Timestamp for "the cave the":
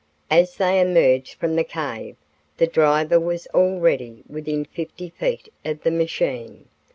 1.55-2.65